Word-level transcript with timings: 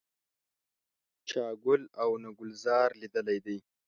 چا 1.29 1.45
ګل 1.63 1.81
او 2.03 2.11
نه 2.23 2.29
ګلزار 2.37 2.89
لیدلی 3.01 3.39
دی. 3.45 3.57